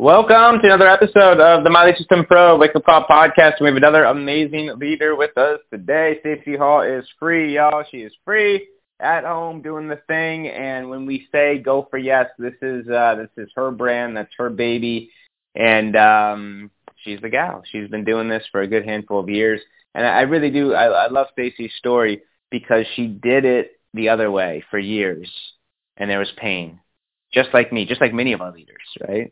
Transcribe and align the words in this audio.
Welcome 0.00 0.62
to 0.62 0.66
another 0.66 0.88
episode 0.88 1.40
of 1.40 1.62
the 1.62 1.68
My 1.68 1.84
Lead 1.84 1.98
System 1.98 2.24
Pro 2.24 2.56
Wake 2.56 2.74
Up 2.74 2.86
Call 2.86 3.04
podcast. 3.04 3.60
We 3.60 3.66
have 3.66 3.76
another 3.76 4.04
amazing 4.04 4.72
leader 4.78 5.14
with 5.14 5.36
us 5.36 5.60
today. 5.70 6.16
Stacey 6.20 6.56
Hall 6.56 6.80
is 6.80 7.04
free, 7.18 7.56
y'all. 7.56 7.84
She 7.90 7.98
is 7.98 8.12
free 8.24 8.66
at 8.98 9.24
home 9.24 9.60
doing 9.60 9.88
the 9.88 10.00
thing. 10.08 10.48
And 10.48 10.88
when 10.88 11.04
we 11.04 11.28
say 11.30 11.58
go 11.58 11.86
for 11.90 11.98
yes, 11.98 12.28
this 12.38 12.54
is 12.62 12.88
uh, 12.88 13.16
this 13.16 13.28
is 13.36 13.52
her 13.54 13.70
brand. 13.70 14.16
That's 14.16 14.32
her 14.38 14.48
baby, 14.48 15.10
and 15.54 15.94
um, 15.96 16.70
she's 17.04 17.20
the 17.20 17.28
gal. 17.28 17.62
She's 17.70 17.90
been 17.90 18.06
doing 18.06 18.26
this 18.26 18.44
for 18.50 18.62
a 18.62 18.66
good 18.66 18.86
handful 18.86 19.20
of 19.20 19.28
years. 19.28 19.60
And 19.94 20.06
I 20.06 20.22
really 20.22 20.50
do. 20.50 20.72
I, 20.72 20.86
I 20.86 21.08
love 21.08 21.26
Stacey's 21.32 21.74
story 21.76 22.22
because 22.50 22.86
she 22.96 23.06
did 23.06 23.44
it 23.44 23.72
the 23.92 24.08
other 24.08 24.30
way 24.30 24.64
for 24.70 24.78
years, 24.78 25.30
and 25.98 26.08
there 26.08 26.20
was 26.20 26.32
pain, 26.38 26.80
just 27.34 27.50
like 27.52 27.70
me, 27.70 27.84
just 27.84 28.00
like 28.00 28.14
many 28.14 28.32
of 28.32 28.40
our 28.40 28.50
leaders, 28.50 28.78
right? 29.06 29.30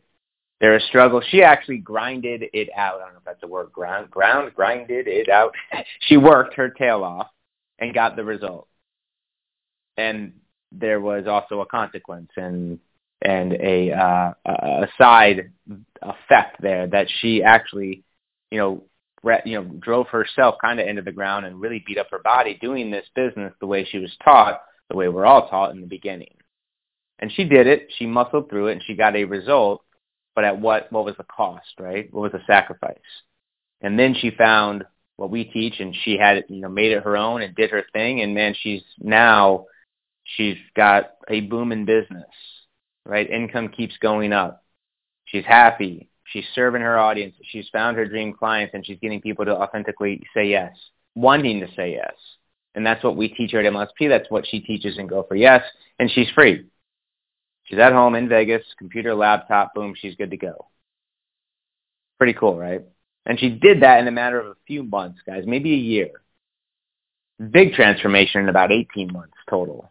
There 0.59 0.73
was 0.73 0.83
struggle. 0.83 1.21
She 1.29 1.41
actually 1.41 1.77
grinded 1.77 2.43
it 2.53 2.69
out. 2.75 2.99
I 2.99 3.05
don't 3.05 3.13
know 3.13 3.19
if 3.19 3.25
that's 3.25 3.41
the 3.41 3.47
word. 3.47 3.71
Ground, 3.71 4.11
ground, 4.11 4.53
grinded 4.55 5.07
it 5.07 5.29
out. 5.29 5.53
she 6.01 6.17
worked 6.17 6.55
her 6.55 6.69
tail 6.69 7.03
off 7.03 7.27
and 7.79 7.93
got 7.93 8.15
the 8.15 8.25
result. 8.25 8.67
And 9.97 10.33
there 10.71 10.99
was 10.99 11.27
also 11.27 11.61
a 11.61 11.65
consequence 11.65 12.29
and 12.35 12.79
and 13.21 13.53
a 13.53 13.91
uh, 13.91 14.33
a 14.45 14.87
side 14.97 15.51
effect 16.01 16.61
there 16.61 16.87
that 16.87 17.07
she 17.19 17.43
actually, 17.43 18.03
you 18.51 18.57
know, 18.57 18.83
re- 19.23 19.41
you 19.45 19.61
know, 19.61 19.65
drove 19.79 20.07
herself 20.07 20.55
kind 20.61 20.79
of 20.79 20.87
into 20.87 21.01
the 21.01 21.11
ground 21.11 21.45
and 21.45 21.59
really 21.59 21.83
beat 21.85 21.97
up 21.97 22.07
her 22.11 22.19
body 22.19 22.57
doing 22.61 22.91
this 22.91 23.05
business 23.15 23.53
the 23.59 23.67
way 23.67 23.85
she 23.85 23.99
was 23.99 24.11
taught, 24.23 24.61
the 24.89 24.95
way 24.95 25.07
we're 25.07 25.25
all 25.25 25.49
taught 25.49 25.71
in 25.71 25.81
the 25.81 25.87
beginning. 25.87 26.33
And 27.19 27.31
she 27.33 27.43
did 27.43 27.67
it. 27.67 27.89
She 27.97 28.05
muscled 28.05 28.49
through 28.49 28.67
it, 28.67 28.73
and 28.73 28.83
she 28.85 28.95
got 28.95 29.15
a 29.15 29.25
result 29.25 29.83
but 30.35 30.43
at 30.43 30.59
what 30.59 30.91
what 30.91 31.05
was 31.05 31.15
the 31.17 31.25
cost, 31.25 31.79
right? 31.79 32.11
What 32.13 32.21
was 32.21 32.31
the 32.31 32.45
sacrifice? 32.47 32.97
And 33.81 33.97
then 33.97 34.15
she 34.19 34.31
found 34.31 34.85
what 35.15 35.31
we 35.31 35.43
teach, 35.45 35.79
and 35.79 35.95
she 36.03 36.17
had 36.17 36.45
you 36.49 36.61
know 36.61 36.69
made 36.69 36.91
it 36.91 37.03
her 37.03 37.17
own 37.17 37.41
and 37.41 37.55
did 37.55 37.71
her 37.71 37.83
thing, 37.93 38.21
and 38.21 38.33
man, 38.33 38.55
she's 38.61 38.83
now 38.99 39.65
she's 40.23 40.57
got 40.75 41.11
a 41.29 41.41
booming 41.41 41.85
business, 41.85 42.29
right? 43.05 43.29
Income 43.29 43.69
keeps 43.69 43.97
going 43.97 44.33
up. 44.33 44.63
She's 45.25 45.45
happy. 45.45 46.09
She's 46.25 46.45
serving 46.53 46.81
her 46.81 46.97
audience. 46.97 47.35
She's 47.51 47.67
found 47.69 47.97
her 47.97 48.05
dream 48.05 48.33
clients, 48.33 48.73
and 48.73 48.85
she's 48.85 48.99
getting 48.99 49.21
people 49.21 49.45
to 49.45 49.55
authentically 49.55 50.21
say 50.33 50.47
yes, 50.49 50.73
wanting 51.15 51.59
to 51.61 51.67
say 51.75 51.93
yes. 51.93 52.13
And 52.75 52.85
that's 52.85 53.03
what 53.03 53.17
we 53.17 53.29
teach 53.29 53.51
her 53.51 53.59
at 53.59 53.65
MLSP. 53.65 54.09
That's 54.09 54.29
what 54.29 54.45
she 54.47 54.59
teaches 54.59 54.97
in 54.97 55.07
Go 55.07 55.23
for 55.27 55.35
Yes, 55.35 55.63
and 55.97 56.09
she's 56.11 56.29
free. 56.29 56.65
She's 57.69 57.79
at 57.79 57.93
home 57.93 58.15
in 58.15 58.27
Vegas, 58.27 58.63
computer, 58.79 59.13
laptop, 59.13 59.75
boom, 59.75 59.93
she's 59.95 60.15
good 60.15 60.31
to 60.31 60.37
go. 60.37 60.65
Pretty 62.17 62.33
cool, 62.33 62.57
right? 62.57 62.83
And 63.27 63.39
she 63.39 63.49
did 63.49 63.83
that 63.83 63.99
in 63.99 64.07
a 64.07 64.11
matter 64.11 64.39
of 64.39 64.47
a 64.47 64.55
few 64.65 64.81
months, 64.81 65.19
guys, 65.25 65.43
maybe 65.45 65.73
a 65.73 65.77
year. 65.77 66.09
Big 67.51 67.73
transformation 67.73 68.41
in 68.41 68.49
about 68.49 68.71
18 68.71 69.13
months 69.13 69.35
total. 69.47 69.89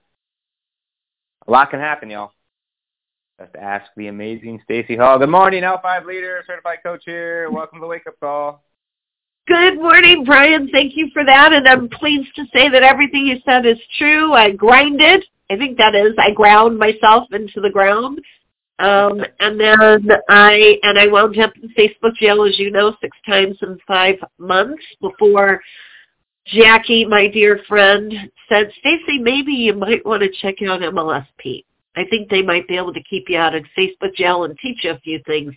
A 1.46 1.50
lot 1.50 1.70
can 1.70 1.78
happen, 1.78 2.10
y'all. 2.10 2.32
Let's 3.38 3.54
ask 3.58 3.86
the 3.96 4.08
amazing 4.08 4.60
Stacey 4.64 4.96
Hall. 4.96 5.18
Good 5.18 5.30
morning, 5.30 5.62
L5 5.62 6.04
leader, 6.04 6.42
certified 6.46 6.78
coach 6.82 7.02
here. 7.06 7.48
Welcome 7.48 7.78
to 7.78 7.82
the 7.82 7.86
Wake 7.86 8.08
Up 8.08 8.18
Call. 8.18 8.64
Good 9.46 9.76
morning, 9.76 10.24
Brian. 10.24 10.68
Thank 10.72 10.96
you 10.96 11.08
for 11.12 11.24
that. 11.24 11.52
And 11.52 11.66
I'm 11.68 11.88
pleased 11.88 12.34
to 12.34 12.44
say 12.52 12.68
that 12.68 12.82
everything 12.82 13.24
you 13.26 13.36
said 13.44 13.64
is 13.64 13.78
true. 13.98 14.34
I 14.34 14.50
grinded 14.50 15.24
I 15.50 15.56
think 15.56 15.78
that 15.78 15.94
is 15.94 16.12
I 16.18 16.32
ground 16.32 16.78
myself 16.78 17.28
into 17.32 17.60
the 17.60 17.70
ground. 17.70 18.20
Um, 18.80 19.24
and 19.40 19.58
then 19.58 20.08
I 20.28 20.78
and 20.82 20.98
I 20.98 21.08
wound 21.08 21.38
up 21.38 21.52
in 21.60 21.68
Facebook 21.70 22.14
jail, 22.20 22.44
as 22.44 22.58
you 22.58 22.70
know, 22.70 22.94
six 23.00 23.16
times 23.26 23.56
in 23.62 23.78
five 23.86 24.16
months 24.38 24.84
before 25.00 25.60
Jackie, 26.46 27.04
my 27.04 27.28
dear 27.28 27.60
friend, 27.68 28.12
said, 28.48 28.70
Stacey, 28.78 29.18
maybe 29.18 29.52
you 29.52 29.74
might 29.74 30.04
want 30.06 30.22
to 30.22 30.30
check 30.40 30.56
out 30.66 30.80
MLSP. 30.80 31.64
I 31.96 32.04
think 32.08 32.30
they 32.30 32.42
might 32.42 32.66
be 32.68 32.76
able 32.76 32.94
to 32.94 33.02
keep 33.02 33.28
you 33.28 33.36
out 33.36 33.54
of 33.54 33.64
Facebook 33.76 34.14
jail 34.14 34.44
and 34.44 34.56
teach 34.58 34.84
you 34.84 34.92
a 34.92 34.98
few 35.00 35.20
things 35.26 35.52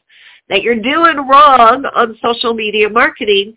that 0.49 0.63
you're 0.63 0.75
doing 0.75 1.27
wrong 1.29 1.85
on 1.95 2.17
social 2.21 2.53
media 2.53 2.89
marketing 2.89 3.55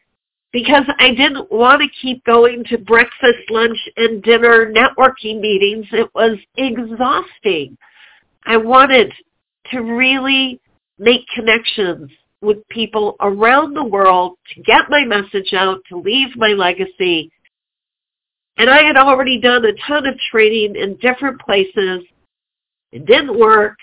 because 0.55 0.85
I 1.01 1.11
didn't 1.11 1.51
want 1.51 1.83
to 1.83 1.89
keep 2.01 2.25
going 2.25 2.63
to 2.69 2.79
breakfast, 2.79 3.51
lunch, 3.51 3.77
and 3.97 4.23
dinner 4.23 4.73
networking 4.73 5.41
meetings. 5.41 5.85
It 5.91 6.09
was 6.15 6.39
exhausting. 6.57 7.77
I 8.47 8.57
wanted 8.57 9.13
to 9.73 9.81
really 9.81 10.61
make 10.97 11.23
connections 11.35 12.09
with 12.41 12.67
people 12.69 13.17
around 13.21 13.75
the 13.75 13.83
world 13.83 14.39
to 14.55 14.63
get 14.63 14.83
my 14.89 15.05
message 15.05 15.53
out, 15.55 15.81
to 15.89 15.99
leave 15.99 16.29
my 16.37 16.51
legacy. 16.51 17.33
And 18.57 18.71
I 18.71 18.85
had 18.85 18.97
already 18.97 19.41
done 19.41 19.65
a 19.65 19.73
ton 19.89 20.07
of 20.07 20.17
training 20.31 20.77
in 20.77 20.97
different 20.99 21.41
places. 21.41 22.05
It 22.93 23.07
didn't 23.07 23.37
work. 23.37 23.77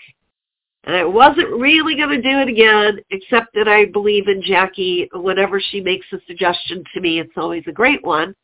And 0.84 0.96
I 0.96 1.06
wasn't 1.06 1.60
really 1.60 1.96
going 1.96 2.10
to 2.10 2.22
do 2.22 2.40
it 2.40 2.48
again, 2.48 3.00
except 3.12 3.54
that 3.54 3.68
I 3.68 3.86
believe 3.86 4.28
in 4.28 4.42
Jackie. 4.42 5.10
Whenever 5.14 5.60
she 5.60 5.80
makes 5.80 6.08
a 6.12 6.18
suggestion 6.26 6.84
to 6.94 7.02
me, 7.02 7.20
it's 7.20 7.38
always 7.38 7.64
a 7.68 7.72
great 7.72 8.04
one. 8.04 8.36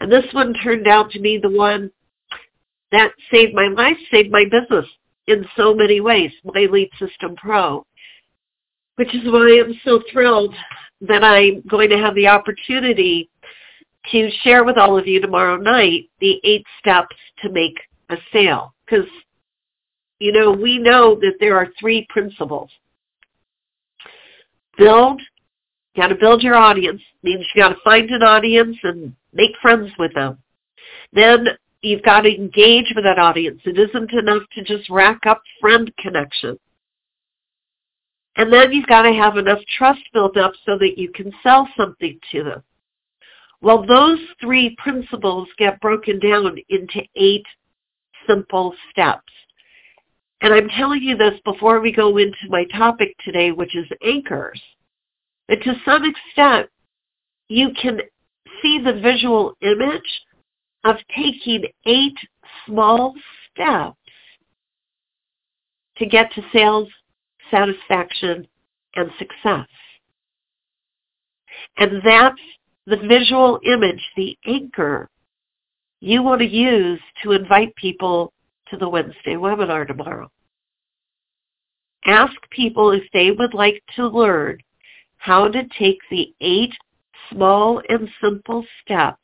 And 0.00 0.10
this 0.10 0.24
one 0.32 0.54
turned 0.54 0.88
out 0.88 1.10
to 1.12 1.20
be 1.20 1.38
the 1.38 1.50
one 1.50 1.90
that 2.90 3.12
saved 3.30 3.54
my 3.54 3.68
life, 3.68 3.96
saved 4.10 4.32
my 4.32 4.44
business 4.44 4.86
in 5.28 5.46
so 5.56 5.74
many 5.74 6.00
ways, 6.00 6.32
my 6.44 6.66
Lead 6.70 6.90
System 6.98 7.36
Pro, 7.36 7.86
which 8.96 9.14
is 9.14 9.22
why 9.26 9.62
I'm 9.64 9.78
so 9.84 10.02
thrilled 10.12 10.54
that 11.02 11.22
I'm 11.22 11.62
going 11.68 11.88
to 11.90 11.98
have 11.98 12.14
the 12.16 12.26
opportunity 12.26 13.30
to 14.10 14.30
share 14.42 14.64
with 14.64 14.76
all 14.76 14.98
of 14.98 15.06
you 15.06 15.20
tomorrow 15.20 15.56
night 15.56 16.10
the 16.20 16.40
eight 16.42 16.64
steps 16.80 17.14
to 17.42 17.50
make 17.50 17.78
a 18.08 18.16
sale. 18.32 18.74
Because 18.86 19.06
you 20.20 20.32
know, 20.32 20.52
we 20.52 20.78
know 20.78 21.16
that 21.16 21.34
there 21.40 21.56
are 21.56 21.68
three 21.80 22.06
principles. 22.10 22.70
Build, 24.76 25.20
you 25.94 26.02
got 26.02 26.08
to 26.08 26.14
build 26.14 26.42
your 26.42 26.54
audience, 26.54 27.00
means 27.22 27.46
you 27.54 27.62
got 27.62 27.70
to 27.70 27.80
find 27.82 28.08
an 28.10 28.22
audience 28.22 28.76
and 28.82 29.14
make 29.32 29.52
friends 29.60 29.90
with 29.98 30.14
them. 30.14 30.38
Then 31.12 31.46
you've 31.82 32.02
got 32.02 32.20
to 32.22 32.34
engage 32.34 32.92
with 32.94 33.04
that 33.04 33.18
audience. 33.18 33.60
It 33.64 33.78
isn't 33.78 34.12
enough 34.12 34.42
to 34.54 34.62
just 34.62 34.88
rack 34.90 35.20
up 35.26 35.42
friend 35.60 35.90
connections. 35.98 36.58
And 38.36 38.52
then 38.52 38.72
you've 38.72 38.86
got 38.86 39.02
to 39.02 39.12
have 39.12 39.38
enough 39.38 39.58
trust 39.76 40.00
built 40.12 40.36
up 40.36 40.52
so 40.64 40.78
that 40.78 40.98
you 40.98 41.10
can 41.10 41.32
sell 41.42 41.68
something 41.76 42.18
to 42.32 42.44
them. 42.44 42.62
Well, 43.62 43.84
those 43.86 44.20
three 44.40 44.76
principles 44.78 45.48
get 45.58 45.80
broken 45.80 46.18
down 46.18 46.58
into 46.68 47.02
eight 47.16 47.44
simple 48.26 48.74
steps. 48.90 49.32
And 50.42 50.54
I'm 50.54 50.68
telling 50.70 51.02
you 51.02 51.16
this 51.16 51.38
before 51.44 51.80
we 51.80 51.92
go 51.92 52.16
into 52.16 52.48
my 52.48 52.64
topic 52.64 53.14
today, 53.24 53.52
which 53.52 53.76
is 53.76 53.86
anchors. 54.04 54.60
But 55.48 55.62
to 55.62 55.74
some 55.84 56.04
extent, 56.04 56.68
you 57.48 57.70
can 57.80 58.00
see 58.62 58.78
the 58.82 59.00
visual 59.00 59.54
image 59.60 60.22
of 60.84 60.96
taking 61.14 61.64
eight 61.84 62.16
small 62.66 63.14
steps 63.52 63.96
to 65.98 66.06
get 66.06 66.32
to 66.32 66.42
sales 66.52 66.88
satisfaction 67.50 68.46
and 68.94 69.10
success. 69.18 69.66
And 71.76 72.00
that's 72.04 72.40
the 72.86 72.96
visual 72.96 73.60
image, 73.66 74.00
the 74.16 74.36
anchor 74.46 75.08
you 76.00 76.22
want 76.22 76.40
to 76.40 76.46
use 76.46 77.00
to 77.22 77.32
invite 77.32 77.74
people 77.76 78.32
to 78.70 78.76
the 78.76 78.88
Wednesday 78.88 79.34
webinar 79.34 79.86
tomorrow. 79.86 80.30
Ask 82.06 82.34
people 82.50 82.92
if 82.92 83.02
they 83.12 83.30
would 83.30 83.54
like 83.54 83.82
to 83.96 84.08
learn 84.08 84.58
how 85.18 85.48
to 85.48 85.62
take 85.78 85.98
the 86.10 86.34
eight 86.40 86.72
small 87.30 87.82
and 87.88 88.08
simple 88.22 88.64
steps 88.82 89.18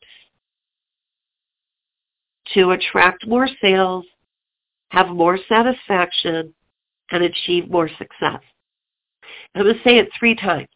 to 2.53 2.71
attract 2.71 3.27
more 3.27 3.47
sales, 3.61 4.05
have 4.89 5.07
more 5.09 5.37
satisfaction, 5.49 6.53
and 7.11 7.23
achieve 7.23 7.69
more 7.69 7.89
success. 7.89 8.41
I'm 9.55 9.63
going 9.63 9.75
to 9.75 9.83
say 9.83 9.97
it 9.97 10.09
three 10.17 10.35
times. 10.35 10.67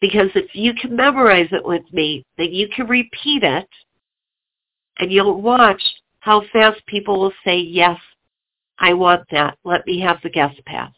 Because 0.00 0.28
if 0.34 0.54
you 0.54 0.74
can 0.74 0.94
memorize 0.94 1.48
it 1.50 1.64
with 1.64 1.82
me, 1.92 2.24
then 2.36 2.52
you 2.52 2.68
can 2.68 2.86
repeat 2.86 3.42
it 3.42 3.68
And 4.98 5.10
you'll 5.12 5.40
watch 5.40 5.82
how 6.20 6.42
fast 6.52 6.84
people 6.86 7.20
will 7.20 7.32
say, 7.44 7.58
yes, 7.58 7.98
I 8.78 8.94
want 8.94 9.24
that. 9.30 9.58
Let 9.64 9.86
me 9.86 10.00
have 10.00 10.18
the 10.22 10.30
guest 10.30 10.60
pass. 10.66 10.92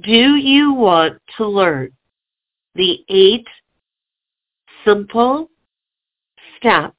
Do 0.00 0.36
you 0.36 0.72
want 0.72 1.20
to 1.38 1.46
learn 1.46 1.92
the 2.74 2.98
eight 3.08 3.46
simple 4.84 5.50
steps 6.58 6.94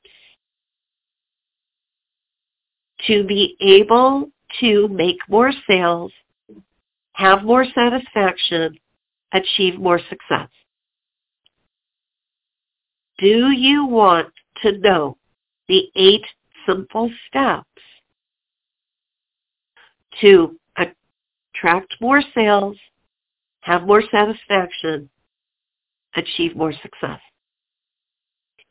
to 3.06 3.24
be 3.24 3.56
able 3.62 4.30
to 4.60 4.88
make 4.88 5.18
more 5.30 5.52
sales, 5.70 6.12
have 7.14 7.44
more 7.44 7.66
satisfaction, 7.76 8.78
achieve 9.32 9.80
more 9.80 10.00
success? 10.10 10.50
Do 13.20 13.52
you 13.52 13.86
want 13.86 14.30
to 14.64 14.78
know 14.80 15.17
the 15.68 15.90
eight 15.96 16.26
simple 16.66 17.12
steps 17.28 17.66
to 20.22 20.58
attract 20.78 21.96
more 22.02 22.22
sales, 22.34 22.78
have 23.62 23.84
more 23.84 24.04
satisfaction, 24.12 25.10
achieve 26.16 26.56
more 26.56 26.74
success. 26.74 27.20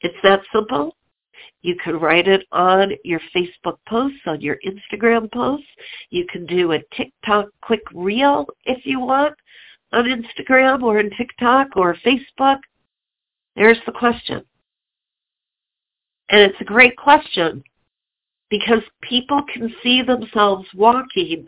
It's 0.00 0.16
that 0.22 0.40
simple. 0.52 0.96
You 1.62 1.76
can 1.82 1.98
write 1.98 2.28
it 2.28 2.46
on 2.52 2.92
your 3.04 3.20
Facebook 3.34 3.78
posts, 3.88 4.20
on 4.26 4.40
your 4.40 4.58
Instagram 4.66 5.30
posts. 5.32 5.66
You 6.10 6.26
can 6.30 6.46
do 6.46 6.72
a 6.72 6.82
TikTok 6.94 7.48
quick 7.60 7.82
reel 7.94 8.46
if 8.64 8.84
you 8.86 9.00
want 9.00 9.34
on 9.92 10.04
Instagram 10.04 10.82
or 10.82 10.98
in 10.98 11.10
TikTok 11.16 11.68
or 11.76 11.96
Facebook. 12.06 12.58
There's 13.54 13.78
the 13.86 13.92
question. 13.92 14.44
And 16.28 16.40
it's 16.40 16.60
a 16.60 16.64
great 16.64 16.96
question 16.96 17.62
because 18.50 18.82
people 19.02 19.42
can 19.52 19.72
see 19.82 20.02
themselves 20.02 20.66
walking, 20.74 21.46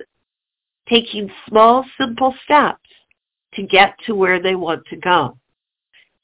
taking 0.89 1.31
small, 1.49 1.85
simple 1.99 2.35
steps 2.45 2.89
to 3.55 3.63
get 3.63 3.95
to 4.07 4.15
where 4.15 4.41
they 4.41 4.55
want 4.55 4.85
to 4.87 4.97
go. 4.97 5.37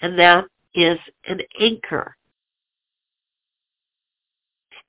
And 0.00 0.18
that 0.18 0.44
is 0.74 0.98
an 1.26 1.40
anchor. 1.60 2.16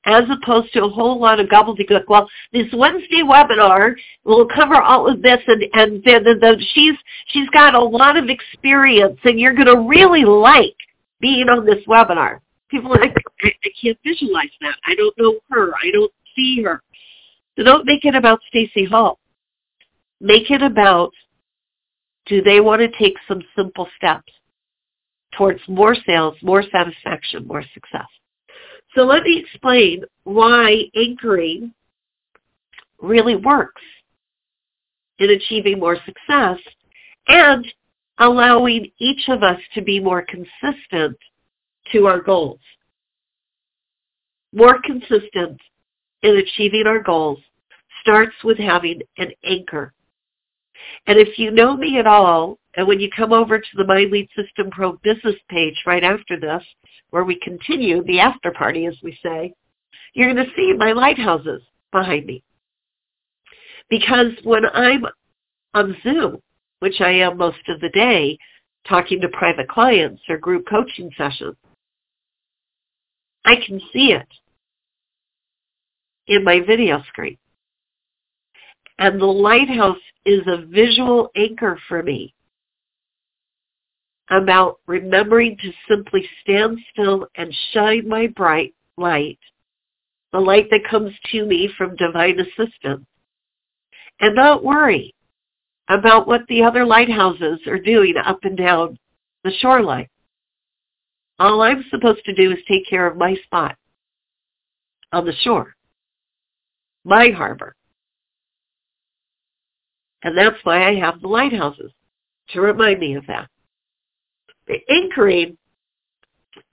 As 0.07 0.25
opposed 0.29 0.71
to 0.73 0.83
a 0.83 0.89
whole 0.89 1.19
lot 1.19 1.39
of 1.39 1.47
gobbledygook. 1.47 2.03
Well, 2.07 2.29
this 2.53 2.67
Wednesday 2.73 3.23
webinar 3.23 3.95
will 4.23 4.47
cover 4.47 4.79
all 4.79 5.11
of 5.11 5.23
this, 5.23 5.39
and 5.47 5.63
and 5.73 6.03
the, 6.03 6.19
the, 6.23 6.35
the, 6.39 6.63
she's 6.75 6.93
she's 7.29 7.49
got 7.49 7.73
a 7.73 7.83
lot 7.83 8.15
of 8.15 8.29
experience, 8.29 9.17
and 9.23 9.39
you're 9.39 9.55
going 9.55 9.65
to 9.65 9.87
really 9.89 10.23
like 10.23 10.75
being 11.19 11.49
on 11.49 11.65
this 11.65 11.83
webinar 11.87 12.41
people 12.69 12.91
like, 12.91 13.13
I, 13.41 13.51
I 13.63 13.69
can't 13.81 13.97
visualize 14.03 14.49
that. 14.61 14.75
I 14.85 14.95
don't 14.95 15.17
know 15.17 15.39
her. 15.49 15.73
I 15.75 15.91
don't 15.91 16.11
see 16.35 16.61
her. 16.63 16.81
So 17.57 17.63
don't 17.63 17.85
make 17.85 18.05
it 18.05 18.15
about 18.15 18.39
Stacey 18.47 18.85
Hall. 18.85 19.19
Make 20.19 20.51
it 20.51 20.61
about 20.61 21.11
do 22.25 22.41
they 22.41 22.59
want 22.59 22.81
to 22.81 22.97
take 22.97 23.15
some 23.27 23.41
simple 23.55 23.87
steps 23.95 24.31
towards 25.37 25.59
more 25.67 25.95
sales, 26.05 26.35
more 26.41 26.63
satisfaction, 26.63 27.45
more 27.45 27.63
success. 27.73 28.07
So 28.95 29.03
let 29.03 29.23
me 29.23 29.37
explain 29.37 30.03
why 30.23 30.83
anchoring 30.95 31.73
really 33.01 33.35
works 33.35 33.81
in 35.19 35.29
achieving 35.29 35.79
more 35.79 35.97
success 36.05 36.57
and 37.27 37.65
allowing 38.19 38.89
each 38.99 39.27
of 39.27 39.43
us 39.43 39.59
to 39.73 39.81
be 39.81 39.99
more 39.99 40.25
consistent 40.25 41.17
to 41.91 42.07
our 42.07 42.21
goals. 42.21 42.59
More 44.53 44.79
consistent 44.83 45.59
in 46.23 46.37
achieving 46.37 46.85
our 46.87 47.01
goals 47.01 47.39
starts 48.01 48.35
with 48.43 48.57
having 48.57 49.01
an 49.17 49.31
anchor. 49.43 49.93
And 51.07 51.17
if 51.17 51.37
you 51.37 51.51
know 51.51 51.75
me 51.75 51.97
at 51.97 52.07
all, 52.07 52.57
and 52.75 52.87
when 52.87 52.99
you 52.99 53.09
come 53.15 53.33
over 53.33 53.59
to 53.59 53.67
the 53.75 53.85
My 53.85 54.05
Lead 54.11 54.27
System 54.35 54.69
Pro 54.69 54.93
business 55.03 55.35
page 55.49 55.75
right 55.85 56.03
after 56.03 56.39
this, 56.39 56.63
where 57.09 57.23
we 57.23 57.39
continue 57.39 58.03
the 58.03 58.19
after 58.19 58.51
party, 58.51 58.85
as 58.85 58.95
we 59.01 59.17
say, 59.23 59.53
you're 60.13 60.33
going 60.33 60.45
to 60.45 60.51
see 60.55 60.73
my 60.77 60.91
lighthouses 60.91 61.61
behind 61.91 62.25
me. 62.25 62.43
Because 63.89 64.31
when 64.43 64.65
I'm 64.65 65.05
on 65.73 65.95
Zoom, 66.03 66.37
which 66.79 67.01
I 67.01 67.11
am 67.11 67.37
most 67.37 67.67
of 67.69 67.79
the 67.79 67.89
day, 67.89 68.37
talking 68.87 69.21
to 69.21 69.29
private 69.29 69.67
clients 69.67 70.21
or 70.29 70.37
group 70.37 70.65
coaching 70.69 71.09
sessions, 71.17 71.55
I 73.45 73.55
can 73.65 73.79
see 73.93 74.11
it 74.11 74.27
in 76.27 76.43
my 76.43 76.59
video 76.61 77.01
screen. 77.07 77.37
And 78.97 79.21
the 79.21 79.25
lighthouse 79.25 80.01
is 80.25 80.41
a 80.47 80.65
visual 80.65 81.29
anchor 81.35 81.77
for 81.87 82.01
me 82.01 82.33
about 84.31 84.79
remembering 84.87 85.57
to 85.57 85.71
simply 85.87 86.27
stand 86.41 86.79
still 86.91 87.27
and 87.35 87.53
shine 87.71 88.07
my 88.07 88.27
bright 88.27 88.73
light, 88.97 89.37
the 90.31 90.39
light 90.39 90.67
that 90.71 90.89
comes 90.89 91.13
to 91.31 91.45
me 91.45 91.69
from 91.77 91.95
divine 91.95 92.39
assistance, 92.39 93.05
and 94.19 94.35
not 94.35 94.63
worry 94.63 95.13
about 95.89 96.27
what 96.27 96.41
the 96.47 96.63
other 96.63 96.85
lighthouses 96.85 97.59
are 97.67 97.77
doing 97.77 98.15
up 98.17 98.39
and 98.43 98.57
down 98.57 98.97
the 99.43 99.51
shoreline. 99.59 100.07
All 101.37 101.61
I'm 101.61 101.83
supposed 101.89 102.23
to 102.25 102.33
do 102.33 102.51
is 102.51 102.59
take 102.67 102.87
care 102.87 103.07
of 103.07 103.17
my 103.17 103.35
spot 103.45 103.75
on 105.11 105.25
the 105.25 105.33
shore, 105.43 105.75
my 107.03 107.29
harbor. 107.29 107.75
And 110.23 110.37
that's 110.37 110.57
why 110.63 110.87
I 110.87 110.95
have 110.95 111.21
the 111.21 111.27
lighthouses, 111.27 111.91
to 112.49 112.61
remind 112.61 112.99
me 112.99 113.15
of 113.15 113.27
that. 113.27 113.49
The 114.67 114.79
anchoring 114.89 115.57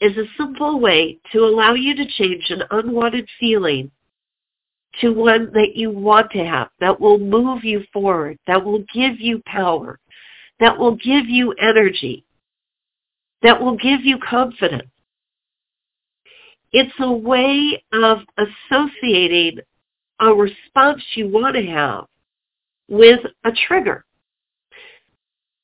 is 0.00 0.16
a 0.16 0.24
simple 0.38 0.80
way 0.80 1.18
to 1.32 1.40
allow 1.40 1.74
you 1.74 1.94
to 1.96 2.06
change 2.06 2.46
an 2.50 2.62
unwanted 2.70 3.28
feeling 3.38 3.90
to 5.00 5.10
one 5.10 5.50
that 5.54 5.74
you 5.74 5.90
want 5.90 6.30
to 6.32 6.44
have, 6.44 6.68
that 6.80 7.00
will 7.00 7.18
move 7.18 7.64
you 7.64 7.82
forward, 7.92 8.38
that 8.46 8.62
will 8.62 8.84
give 8.94 9.20
you 9.20 9.42
power, 9.46 9.98
that 10.60 10.78
will 10.78 10.96
give 10.96 11.26
you 11.26 11.52
energy, 11.52 12.24
that 13.42 13.60
will 13.60 13.76
give 13.76 14.04
you 14.04 14.18
confidence. 14.18 14.88
It's 16.72 16.94
a 17.00 17.12
way 17.12 17.82
of 17.92 18.18
associating 18.38 19.58
a 20.20 20.32
response 20.32 21.02
you 21.14 21.28
want 21.28 21.56
to 21.56 21.66
have 21.66 22.06
with 22.88 23.20
a 23.44 23.52
trigger. 23.66 24.04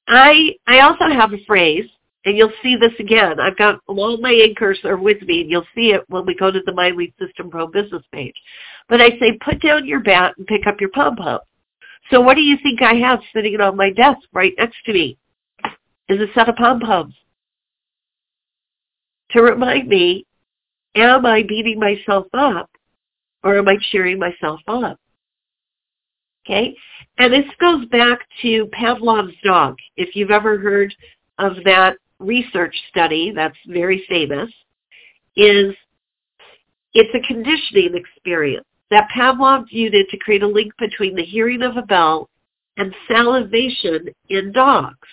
I 0.06 0.56
I 0.66 0.80
also 0.80 1.08
have 1.08 1.32
a 1.32 1.44
phrase, 1.46 1.88
and 2.24 2.36
you'll 2.36 2.52
see 2.62 2.76
this 2.76 2.92
again. 2.98 3.40
I've 3.40 3.56
got 3.56 3.80
all 3.86 4.18
my 4.18 4.32
anchors 4.32 4.80
are 4.84 4.96
with 4.96 5.22
me, 5.22 5.42
and 5.42 5.50
you'll 5.50 5.66
see 5.74 5.92
it 5.92 6.02
when 6.08 6.26
we 6.26 6.34
go 6.34 6.50
to 6.50 6.60
the 6.64 6.72
My 6.72 6.90
Lead 6.90 7.14
System 7.18 7.50
Pro 7.50 7.66
business 7.66 8.02
page. 8.12 8.34
But 8.88 9.00
I 9.00 9.10
say, 9.18 9.38
put 9.44 9.62
down 9.62 9.86
your 9.86 10.00
bat 10.00 10.34
and 10.36 10.46
pick 10.46 10.66
up 10.66 10.80
your 10.80 10.90
pom 10.90 11.16
pom. 11.16 11.40
So 12.10 12.20
what 12.20 12.34
do 12.34 12.42
you 12.42 12.56
think 12.62 12.82
I 12.82 12.94
have 12.94 13.20
sitting 13.34 13.60
on 13.60 13.76
my 13.76 13.90
desk 13.92 14.20
right 14.32 14.54
next 14.58 14.78
to 14.86 14.92
me? 14.92 15.18
Is 16.08 16.20
a 16.20 16.32
set 16.34 16.48
of 16.48 16.56
pom 16.56 16.80
poms 16.80 17.14
to 19.30 19.42
remind 19.42 19.88
me, 19.88 20.26
am 20.94 21.26
I 21.26 21.42
beating 21.42 21.78
myself 21.78 22.26
up 22.32 22.70
or 23.42 23.58
am 23.58 23.68
I 23.68 23.76
cheering 23.90 24.18
myself 24.18 24.60
up? 24.66 24.98
Okay? 26.46 26.74
And 27.18 27.32
this 27.32 27.44
goes 27.60 27.84
back 27.86 28.20
to 28.42 28.66
Pavlov's 28.66 29.36
dog. 29.44 29.76
If 29.96 30.16
you've 30.16 30.30
ever 30.30 30.58
heard 30.58 30.94
of 31.38 31.56
that 31.64 31.96
research 32.18 32.74
study 32.90 33.32
that's 33.34 33.58
very 33.66 34.04
famous, 34.08 34.50
is 35.36 35.74
it's 36.94 37.14
a 37.14 37.26
conditioning 37.26 37.94
experience 37.94 38.66
that 38.90 39.08
Pavlov 39.14 39.68
viewed 39.68 39.94
it 39.94 40.08
to 40.10 40.16
create 40.16 40.42
a 40.42 40.48
link 40.48 40.72
between 40.78 41.14
the 41.14 41.24
hearing 41.24 41.62
of 41.62 41.76
a 41.76 41.82
bell 41.82 42.28
and 42.76 42.94
salivation 43.06 44.08
in 44.28 44.52
dogs. 44.52 45.08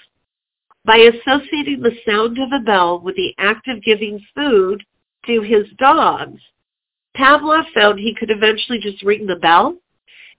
By 0.85 0.97
associating 0.97 1.81
the 1.81 1.97
sound 2.07 2.37
of 2.37 2.51
a 2.51 2.63
bell 2.63 2.99
with 2.99 3.15
the 3.15 3.33
act 3.39 3.67
of 3.67 3.83
giving 3.83 4.23
food 4.35 4.83
to 5.25 5.41
his 5.41 5.65
dogs, 5.79 6.39
Pavlov 7.17 7.65
found 7.73 7.99
he 7.99 8.13
could 8.13 8.29
eventually 8.29 8.79
just 8.79 9.01
ring 9.01 9.25
the 9.25 9.37
bell 9.37 9.77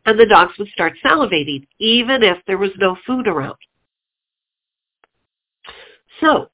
and 0.05 0.19
the 0.19 0.27
dogs 0.27 0.53
would 0.59 0.69
start 0.69 0.93
salivating, 1.05 1.67
even 1.81 2.23
if 2.23 2.39
there 2.47 2.59
was 2.59 2.71
no 2.79 2.97
food 3.07 3.27
around. 3.27 3.57
So, 6.21 6.49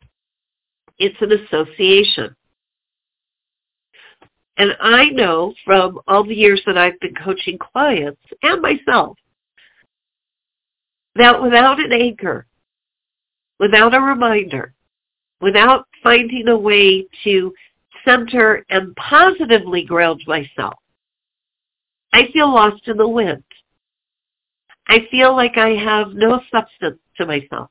it's 0.98 1.20
an 1.20 1.32
association. 1.32 2.34
And 4.56 4.74
I 4.80 5.10
know 5.10 5.52
from 5.64 6.00
all 6.06 6.24
the 6.24 6.34
years 6.34 6.62
that 6.66 6.78
I've 6.78 6.98
been 7.00 7.14
coaching 7.14 7.58
clients 7.58 8.20
and 8.42 8.62
myself 8.62 9.18
that 11.14 11.42
without 11.42 11.78
an 11.78 11.92
anchor, 11.92 12.46
without 13.62 13.94
a 13.94 14.00
reminder, 14.00 14.74
without 15.40 15.86
finding 16.02 16.48
a 16.48 16.56
way 16.56 17.06
to 17.22 17.54
center 18.04 18.66
and 18.70 18.94
positively 18.96 19.84
ground 19.84 20.20
myself, 20.26 20.74
I 22.12 22.26
feel 22.32 22.52
lost 22.52 22.88
in 22.88 22.96
the 22.96 23.08
wind. 23.08 23.44
I 24.88 25.06
feel 25.12 25.36
like 25.36 25.56
I 25.56 25.76
have 25.76 26.08
no 26.12 26.40
substance 26.50 26.98
to 27.18 27.24
myself. 27.24 27.70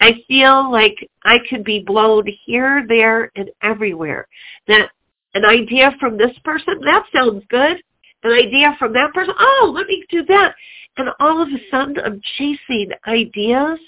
I 0.00 0.22
feel 0.28 0.70
like 0.70 0.94
I 1.24 1.38
could 1.50 1.64
be 1.64 1.80
blown 1.80 2.24
here, 2.46 2.84
there, 2.88 3.32
and 3.34 3.50
everywhere. 3.62 4.28
That 4.68 4.90
an 5.34 5.44
idea 5.44 5.90
from 5.98 6.16
this 6.16 6.38
person, 6.44 6.80
that 6.84 7.04
sounds 7.12 7.42
good. 7.48 7.82
An 8.22 8.30
idea 8.30 8.76
from 8.78 8.92
that 8.92 9.12
person, 9.12 9.34
oh, 9.36 9.72
let 9.74 9.88
me 9.88 10.04
do 10.08 10.24
that. 10.26 10.54
And 10.96 11.08
all 11.18 11.42
of 11.42 11.48
a 11.48 11.58
sudden 11.68 11.98
I'm 11.98 12.20
chasing 12.38 12.92
ideas 13.08 13.80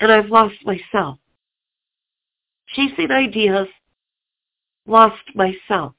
and 0.00 0.10
I've 0.10 0.30
lost 0.30 0.56
myself. 0.64 1.18
Chasing 2.74 3.10
ideas, 3.10 3.68
lost 4.86 5.22
myself. 5.34 5.94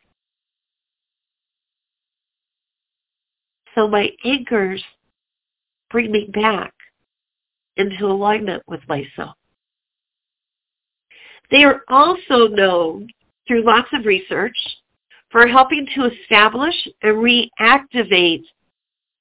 So 3.76 3.88
my 3.88 4.10
anchors 4.26 4.84
bring 5.90 6.12
me 6.12 6.30
back 6.34 6.74
into 7.78 8.06
alignment 8.06 8.64
with 8.68 8.82
myself. 8.88 9.36
They 11.52 11.64
are 11.64 11.82
also 11.90 12.48
known 12.48 13.08
through 13.48 13.66
lots 13.66 13.90
of 13.94 14.06
research 14.06 14.56
for 15.32 15.48
helping 15.48 15.88
to 15.96 16.10
establish 16.10 16.76
and 17.02 17.18
reactivate 17.18 18.44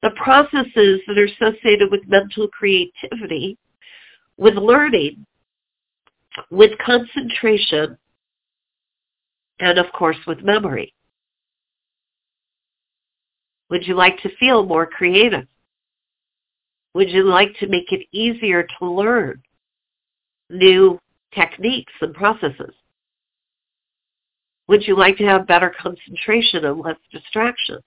the 0.02 0.10
processes 0.16 1.00
that 1.06 1.18
are 1.18 1.26
associated 1.26 1.90
with 1.90 2.00
mental 2.08 2.48
creativity, 2.48 3.58
with 4.40 4.54
learning, 4.54 5.24
with 6.50 6.70
concentration, 6.84 7.96
and 9.60 9.78
of 9.78 9.92
course 9.92 10.16
with 10.26 10.42
memory. 10.42 10.94
Would 13.68 13.86
you 13.86 13.94
like 13.94 14.20
to 14.22 14.34
feel 14.40 14.64
more 14.64 14.86
creative? 14.86 15.46
Would 16.94 17.10
you 17.10 17.24
like 17.24 17.54
to 17.60 17.68
make 17.68 17.92
it 17.92 18.06
easier 18.12 18.66
to 18.78 18.86
learn 18.86 19.42
new 20.48 20.98
techniques 21.34 21.92
and 22.00 22.14
processes? 22.14 22.74
Would 24.68 24.86
you 24.86 24.96
like 24.96 25.18
to 25.18 25.24
have 25.24 25.46
better 25.46 25.72
concentration 25.78 26.64
and 26.64 26.80
less 26.80 26.96
distraction? 27.12 27.78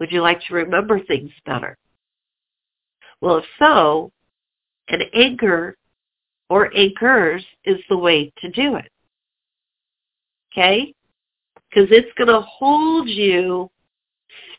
Would 0.00 0.10
you 0.10 0.20
like 0.20 0.40
to 0.48 0.54
remember 0.54 0.98
things 0.98 1.30
better? 1.46 1.78
Well, 3.20 3.36
if 3.36 3.44
so, 3.60 4.10
an 4.92 5.02
anchor 5.14 5.76
or 6.48 6.70
anchors 6.76 7.44
is 7.64 7.78
the 7.88 7.96
way 7.96 8.32
to 8.38 8.50
do 8.50 8.76
it. 8.76 8.90
Okay? 10.52 10.94
Because 11.68 11.88
it's 11.90 12.12
going 12.16 12.28
to 12.28 12.40
hold 12.42 13.08
you 13.08 13.70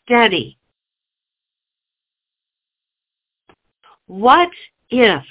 steady 0.04 0.58
What 4.06 4.50
if 4.90 5.24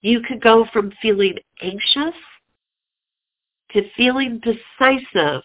you 0.00 0.20
could 0.20 0.42
go 0.42 0.66
from 0.72 0.92
feeling 1.00 1.36
anxious 1.62 2.18
to 3.70 3.82
feeling 3.96 4.40
decisive 4.40 5.42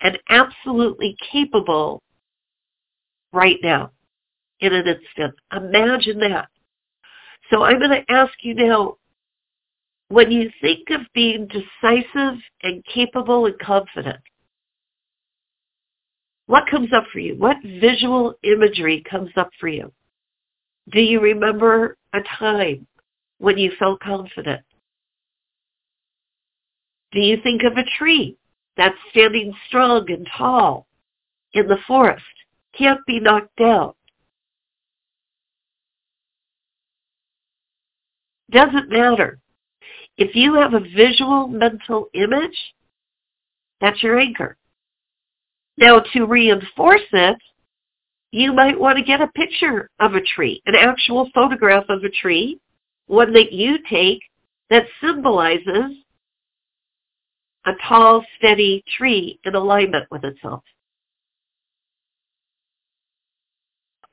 and 0.00 0.18
absolutely 0.28 1.16
capable 1.32 2.02
right 3.32 3.58
now 3.62 3.90
in 4.60 4.72
an 4.72 4.86
instant? 4.86 5.34
Imagine 5.52 6.20
that. 6.20 6.48
So 7.50 7.62
I'm 7.62 7.78
going 7.78 7.90
to 7.90 8.12
ask 8.12 8.32
you 8.42 8.54
now, 8.54 8.96
when 10.08 10.30
you 10.30 10.50
think 10.60 10.90
of 10.90 11.00
being 11.14 11.48
decisive 11.48 12.40
and 12.62 12.84
capable 12.84 13.46
and 13.46 13.58
confident, 13.58 14.20
what 16.46 16.68
comes 16.70 16.92
up 16.92 17.04
for 17.12 17.18
you? 17.18 17.34
What 17.36 17.56
visual 17.62 18.34
imagery 18.42 19.04
comes 19.08 19.30
up 19.36 19.50
for 19.58 19.68
you? 19.68 19.92
Do 20.90 21.00
you 21.00 21.20
remember 21.20 21.96
a 22.12 22.20
time 22.38 22.86
when 23.38 23.58
you 23.58 23.72
felt 23.78 24.00
confident? 24.00 24.62
Do 27.12 27.20
you 27.20 27.38
think 27.42 27.62
of 27.64 27.76
a 27.76 27.84
tree 27.98 28.36
that's 28.76 28.96
standing 29.10 29.52
strong 29.68 30.10
and 30.10 30.28
tall 30.36 30.86
in 31.52 31.66
the 31.66 31.78
forest, 31.86 32.22
can't 32.76 33.00
be 33.06 33.18
knocked 33.18 33.56
down? 33.56 33.94
Doesn't 38.50 38.90
matter. 38.90 39.38
If 40.16 40.34
you 40.34 40.54
have 40.54 40.74
a 40.74 40.80
visual 40.80 41.48
mental 41.48 42.08
image, 42.14 42.56
that's 43.80 44.02
your 44.02 44.18
anchor. 44.18 44.56
Now 45.76 46.00
to 46.12 46.24
reinforce 46.24 47.02
it, 47.12 47.36
you 48.30 48.52
might 48.52 48.78
want 48.78 48.98
to 48.98 49.04
get 49.04 49.20
a 49.20 49.28
picture 49.28 49.90
of 50.00 50.14
a 50.14 50.20
tree, 50.20 50.62
an 50.66 50.74
actual 50.74 51.28
photograph 51.34 51.84
of 51.88 52.02
a 52.04 52.08
tree, 52.08 52.58
one 53.06 53.32
that 53.34 53.52
you 53.52 53.78
take 53.88 54.20
that 54.70 54.86
symbolizes 55.00 55.96
a 57.66 57.72
tall, 57.88 58.24
steady 58.38 58.82
tree 58.96 59.38
in 59.44 59.54
alignment 59.54 60.06
with 60.10 60.24
itself. 60.24 60.62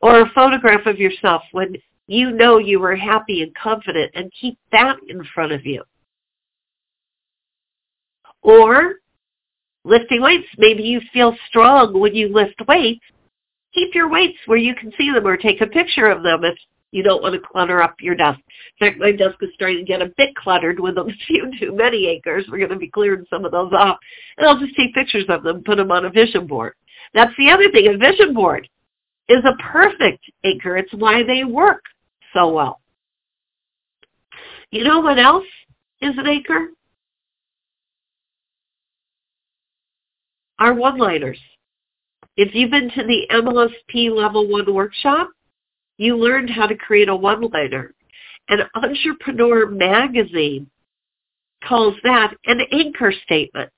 Or 0.02 0.22
a 0.22 0.32
photograph 0.36 0.86
of 0.86 1.00
yourself 1.00 1.44
when 1.52 1.76
you 2.08 2.32
know 2.32 2.58
you 2.58 2.80
were 2.80 2.96
happy 2.96 3.42
and 3.42 3.54
confident 3.56 4.12
and 4.14 4.32
keep 4.40 4.58
that 4.72 4.98
in 5.08 5.24
front 5.34 5.52
of 5.52 5.66
you. 5.66 5.84
Or 8.42 8.96
lifting 9.86 10.22
weights. 10.22 10.48
Maybe 10.58 10.84
you 10.84 11.02
feel 11.14 11.36
strong 11.48 11.98
when 12.00 12.14
you 12.14 12.34
lift 12.34 12.62
weights 12.68 13.04
keep 13.74 13.96
your 13.96 14.10
weights 14.10 14.38
where 14.46 14.58
you 14.58 14.76
can 14.76 14.92
see 14.98 15.12
them 15.12 15.26
or 15.26 15.38
take 15.38 15.62
a 15.62 15.68
picture 15.68 16.08
of 16.08 16.24
them 16.24 16.44
if 16.44 16.58
you 16.92 17.02
don't 17.02 17.24
want 17.24 17.34
to 17.34 17.42
clutter 17.42 17.82
up 17.82 17.96
your 18.00 18.16
desk. 18.16 18.40
In 18.80 18.88
fact, 18.88 19.00
my 19.00 19.12
desk 19.12 19.36
is 19.42 19.50
starting 19.56 19.80
to 19.80 19.84
get 19.84 20.02
a 20.02 20.14
bit 20.16 20.36
cluttered 20.36 20.80
with 20.80 20.98
a 20.98 21.12
few 21.28 21.52
too 21.60 21.76
many 21.76 22.10
anchors. 22.10 22.46
We're 22.50 22.60
going 22.60 22.70
to 22.70 22.78
be 22.78 22.90
clearing 22.90 23.26
some 23.30 23.46
of 23.46 23.52
those 23.52 23.74
off. 23.74 23.98
And 24.38 24.48
I'll 24.48 24.60
just 24.60 24.76
take 24.76 24.94
pictures 24.94 25.26
of 25.30 25.44
them, 25.44 25.64
put 25.64 25.78
them 25.78 25.92
on 25.92 26.06
a 26.06 26.10
vision 26.10 26.46
board. 26.46 26.74
That's 27.14 27.34
the 27.38 27.50
other 27.50 27.72
thing. 27.72 27.88
A 27.88 27.98
vision 27.98 28.34
board 28.34 28.68
is 29.28 29.44
a 29.44 29.62
perfect 29.72 30.24
anchor. 30.46 30.78
It's 30.78 30.94
why 30.94 31.24
they 31.24 31.44
work 31.44 31.82
so 32.34 32.52
well. 32.52 32.82
You 34.72 34.84
know 34.84 35.00
what 35.00 35.20
else 35.20 35.46
is 36.02 36.18
an 36.18 36.28
anchor? 36.28 36.70
Our 40.60 40.74
one-liners. 40.74 41.40
If 42.36 42.56
you've 42.56 42.72
been 42.72 42.90
to 42.90 43.04
the 43.04 43.28
MLSP 43.32 44.16
Level 44.16 44.48
1 44.48 44.74
workshop, 44.74 45.30
you 45.98 46.18
learned 46.18 46.50
how 46.50 46.66
to 46.66 46.76
create 46.76 47.10
a 47.10 47.16
one-liner. 47.16 47.94
And 48.50 48.64
Entrepreneur 48.76 49.68
Magazine 49.68 50.70
calls 51.64 51.96
that 52.04 52.34
an 52.46 52.62
anchor 52.72 53.14
statement. 53.24 53.70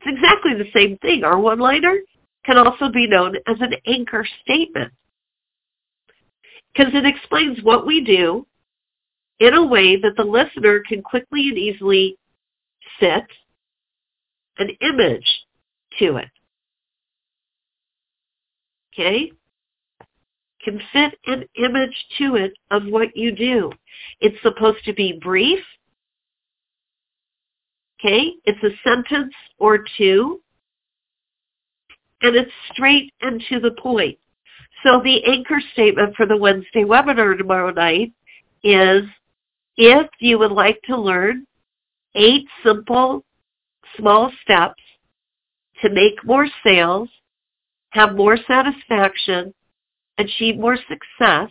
It's 0.00 0.16
exactly 0.16 0.54
the 0.54 0.70
same 0.72 0.96
thing. 0.98 1.24
Our 1.24 1.38
one-liner 1.38 1.98
can 2.44 2.56
also 2.56 2.88
be 2.90 3.06
known 3.06 3.36
as 3.46 3.56
an 3.60 3.74
anchor 3.86 4.26
statement 4.42 4.92
because 6.78 6.94
it 6.94 7.04
explains 7.04 7.62
what 7.62 7.86
we 7.86 8.04
do 8.04 8.46
in 9.40 9.54
a 9.54 9.66
way 9.66 9.96
that 9.96 10.14
the 10.16 10.24
listener 10.24 10.82
can 10.88 11.02
quickly 11.02 11.48
and 11.48 11.58
easily 11.58 12.16
fit 13.00 13.26
an 14.58 14.70
image 14.80 15.44
to 15.98 16.16
it 16.16 16.28
okay, 18.98 19.32
can 20.62 20.80
fit 20.92 21.18
an 21.26 21.44
image 21.56 22.06
to 22.18 22.36
it 22.36 22.52
of 22.70 22.84
what 22.86 23.16
you 23.16 23.32
do. 23.32 23.70
It's 24.20 24.40
supposed 24.42 24.84
to 24.84 24.92
be 24.92 25.18
brief, 25.22 25.60
okay? 28.00 28.32
It's 28.44 28.62
a 28.62 28.88
sentence 28.88 29.34
or 29.58 29.84
two, 29.96 30.40
and 32.22 32.34
it's 32.34 32.50
straight 32.72 33.12
and 33.20 33.42
to 33.48 33.60
the 33.60 33.72
point. 33.72 34.18
So 34.82 35.00
the 35.02 35.24
anchor 35.24 35.60
statement 35.72 36.14
for 36.14 36.26
the 36.26 36.36
Wednesday 36.36 36.84
webinar 36.84 37.36
tomorrow 37.36 37.70
night 37.70 38.12
is 38.62 39.02
if 39.76 40.08
you 40.20 40.38
would 40.38 40.52
like 40.52 40.80
to 40.82 40.96
learn 40.96 41.46
eight 42.14 42.46
simple 42.64 43.24
small 43.96 44.30
steps 44.42 44.82
to 45.82 45.90
make 45.90 46.24
more 46.24 46.46
sales 46.64 47.08
have 47.90 48.14
more 48.14 48.36
satisfaction, 48.46 49.54
achieve 50.18 50.58
more 50.58 50.76
success, 50.76 51.50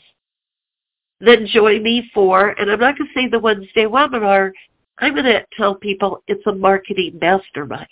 then 1.20 1.48
join 1.48 1.82
me 1.82 2.10
for, 2.14 2.50
and 2.50 2.70
I'm 2.70 2.80
not 2.80 2.98
going 2.98 3.10
to 3.14 3.20
say 3.20 3.28
the 3.28 3.40
Wednesday 3.40 3.86
webinar, 3.86 4.52
I'm 5.00 5.14
going 5.14 5.26
to 5.26 5.44
tell 5.58 5.76
people 5.76 6.24
it's 6.28 6.46
a 6.46 6.54
marketing 6.54 7.18
mastermind. 7.20 7.88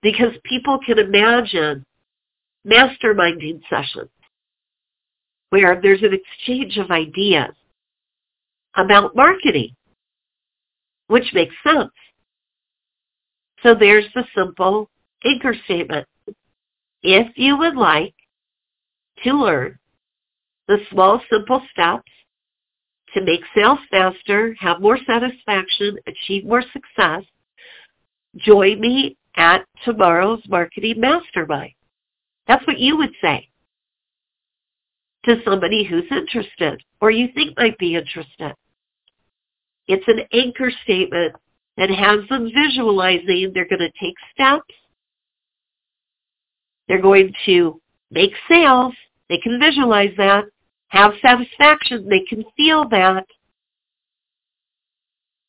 Because 0.00 0.32
people 0.44 0.78
can 0.84 0.98
imagine 0.98 1.84
masterminding 2.66 3.60
sessions 3.68 4.10
where 5.54 5.80
there's 5.80 6.02
an 6.02 6.12
exchange 6.12 6.78
of 6.78 6.90
ideas 6.90 7.54
about 8.74 9.14
marketing. 9.14 9.72
which 11.06 11.30
makes 11.32 11.54
sense. 11.62 11.92
So 13.62 13.76
there's 13.76 14.06
the 14.16 14.24
simple 14.34 14.90
anchor 15.24 15.54
statement. 15.64 16.08
If 17.02 17.28
you 17.36 17.56
would 17.56 17.76
like 17.76 18.14
to 19.22 19.32
learn 19.32 19.78
the 20.66 20.78
small, 20.90 21.20
simple 21.30 21.62
steps 21.70 22.10
to 23.12 23.20
make 23.22 23.42
sales 23.54 23.78
faster, 23.92 24.56
have 24.58 24.80
more 24.80 24.98
satisfaction, 25.06 25.96
achieve 26.08 26.44
more 26.44 26.64
success, 26.72 27.22
join 28.38 28.80
me 28.80 29.16
at 29.36 29.64
tomorrow's 29.84 30.42
marketing 30.48 30.98
mastermind. 30.98 31.74
That's 32.48 32.66
what 32.66 32.80
you 32.80 32.96
would 32.96 33.12
say 33.20 33.50
to 35.24 35.36
somebody 35.44 35.84
who's 35.84 36.04
interested 36.10 36.82
or 37.00 37.10
you 37.10 37.28
think 37.34 37.56
might 37.56 37.78
be 37.78 37.94
interested. 37.94 38.54
It's 39.86 40.06
an 40.06 40.20
anchor 40.32 40.70
statement 40.82 41.34
that 41.76 41.90
has 41.90 42.28
them 42.28 42.50
visualizing 42.54 43.50
they're 43.52 43.68
going 43.68 43.80
to 43.80 43.92
take 44.00 44.14
steps. 44.32 44.74
They're 46.88 47.02
going 47.02 47.32
to 47.46 47.80
make 48.10 48.32
sales. 48.48 48.94
They 49.28 49.38
can 49.38 49.58
visualize 49.58 50.12
that. 50.16 50.44
Have 50.88 51.12
satisfaction. 51.20 52.08
They 52.08 52.20
can 52.20 52.44
feel 52.56 52.88
that. 52.90 53.26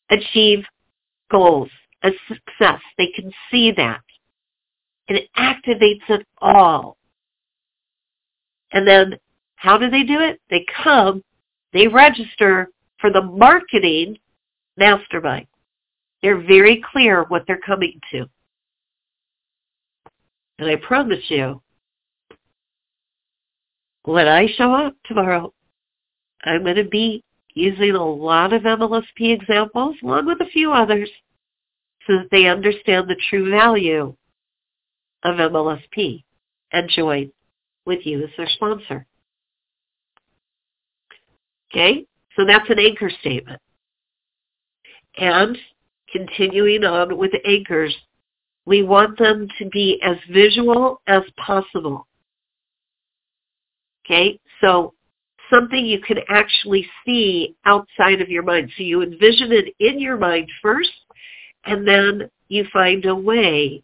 Achieve 0.10 0.65
goals, 1.29 1.70
a 2.03 2.10
success. 2.27 2.82
They 2.98 3.12
can 3.15 3.32
see 3.51 3.72
that. 3.72 4.01
And 5.08 5.17
it 5.17 5.29
activates 5.38 6.10
it 6.10 6.25
all. 6.39 6.98
And 8.72 8.88
then 8.88 9.15
how 9.65 9.79
do 9.79 9.89
they 9.89 10.03
do 10.03 10.19
it? 10.19 10.39
They 10.51 10.63
come, 10.84 11.24
they 11.74 11.88
register 11.88 12.69
for 13.00 13.12
the 13.12 13.24
marketing 13.24 14.19
mastermind. 14.77 15.48
They're 16.22 16.39
very 16.39 16.84
clear 16.91 17.24
what 17.29 17.45
they're 17.48 17.57
coming 17.65 18.00
to. 18.12 18.29
And 20.60 20.69
I 20.69 20.75
promise 20.75 21.24
you, 21.29 21.63
when 24.03 24.27
I 24.27 24.45
show 24.55 24.72
up 24.72 24.95
tomorrow, 25.05 25.51
I'm 26.43 26.62
going 26.63 26.75
to 26.75 26.84
be 26.84 27.24
using 27.55 27.95
a 27.95 28.05
lot 28.05 28.53
of 28.53 28.62
MLSP 28.62 29.34
examples 29.34 29.95
along 30.03 30.27
with 30.27 30.41
a 30.41 30.51
few 30.51 30.74
others 30.74 31.10
so 32.05 32.17
that 32.17 32.29
they 32.29 32.45
understand 32.45 33.07
the 33.07 33.19
true 33.31 33.50
value 33.50 34.15
of 35.24 35.38
MLSP 35.38 36.24
and 36.72 36.88
join 36.88 37.31
with 37.88 38.05
you 38.05 38.24
as 38.24 38.29
their 38.38 38.48
sponsor. 38.48 39.07
Okay, 41.75 42.05
so 42.38 42.46
that's 42.46 42.70
an 42.70 42.79
anchor 42.79 43.10
statement. 43.20 43.62
And 45.17 45.58
continuing 46.10 46.86
on 46.86 47.17
with 47.17 47.32
anchors, 47.46 47.94
we 48.65 48.82
want 48.82 49.17
them 49.20 49.50
to 49.60 49.70
be 49.70 50.00
as 50.01 50.15
visual 50.32 51.01
as 51.08 51.24
possible. 51.36 52.08
Okay, 54.05 54.39
so 54.62 54.94
something 55.50 55.86
you 55.86 56.00
can 56.00 56.20
actually 56.29 56.88
see 57.05 57.58
outside 57.65 58.22
of 58.22 58.29
your 58.29 58.44
mind. 58.44 58.72
So 58.77 58.84
you 58.84 59.01
envision 59.01 59.51
it 59.51 59.74
in 59.79 60.00
your 60.00 60.15
mind 60.15 60.50
first, 60.62 60.91
and 61.65 61.86
then 61.86 62.29
you 62.48 62.65
find 62.72 63.05
a 63.05 63.15
way 63.15 63.84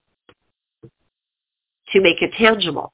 to 1.91 1.99
make 1.99 2.21
it 2.21 2.31
tangible. 2.37 2.93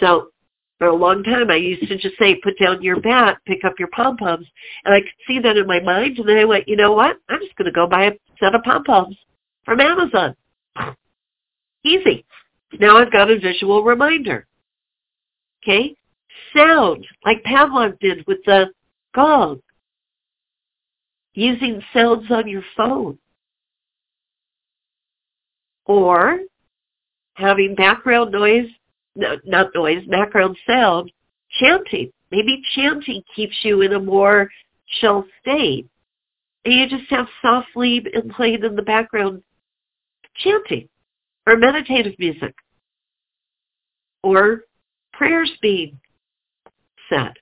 So 0.00 0.30
for 0.78 0.88
a 0.88 0.94
long 0.94 1.22
time, 1.22 1.50
I 1.50 1.56
used 1.56 1.88
to 1.88 1.96
just 1.96 2.18
say, 2.18 2.34
put 2.42 2.58
down 2.58 2.82
your 2.82 3.00
bat, 3.00 3.38
pick 3.46 3.64
up 3.64 3.74
your 3.78 3.88
pom-poms. 3.88 4.46
And 4.84 4.94
I 4.94 5.00
could 5.00 5.10
see 5.26 5.38
that 5.40 5.56
in 5.56 5.66
my 5.66 5.80
mind. 5.80 6.18
And 6.18 6.28
then 6.28 6.36
I 6.36 6.44
went, 6.44 6.68
you 6.68 6.76
know 6.76 6.92
what? 6.92 7.16
I'm 7.28 7.40
just 7.40 7.56
going 7.56 7.66
to 7.66 7.72
go 7.72 7.86
buy 7.86 8.04
a 8.04 8.12
set 8.38 8.54
of 8.54 8.62
pom-poms 8.62 9.16
from 9.64 9.80
Amazon. 9.80 10.36
Easy. 11.82 12.24
Now 12.78 12.98
I've 12.98 13.12
got 13.12 13.30
a 13.30 13.38
visual 13.38 13.84
reminder. 13.84 14.46
Okay? 15.62 15.96
Sound, 16.54 17.06
like 17.24 17.42
Pavlov 17.44 17.98
did 18.00 18.26
with 18.26 18.38
the 18.44 18.66
gong. 19.14 19.60
Using 21.32 21.82
sounds 21.94 22.30
on 22.30 22.48
your 22.48 22.64
phone. 22.76 23.18
Or 25.86 26.40
having 27.34 27.74
background 27.74 28.32
noise 28.32 28.68
no, 29.16 29.36
not 29.44 29.74
noise, 29.74 30.04
background 30.06 30.56
sound, 30.66 31.10
chanting. 31.60 32.12
Maybe 32.30 32.62
chanting 32.74 33.22
keeps 33.34 33.56
you 33.62 33.82
in 33.82 33.92
a 33.92 34.00
more 34.00 34.48
chill 35.00 35.24
state. 35.40 35.88
And 36.64 36.74
you 36.74 36.88
just 36.88 37.10
have 37.10 37.26
softly 37.40 38.04
and 38.12 38.30
played 38.30 38.64
in 38.64 38.74
the 38.76 38.82
background 38.82 39.42
chanting 40.36 40.88
or 41.46 41.56
meditative 41.56 42.14
music 42.18 42.54
or 44.22 44.62
prayers 45.12 45.50
being 45.62 45.98
said. 47.08 47.32